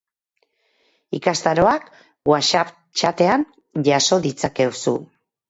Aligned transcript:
Ikastaroak 1.17 1.91
WhatsApp 2.31 2.73
txatean 3.03 3.45
jaso 3.93 4.21
ditzakezu. 4.27 4.97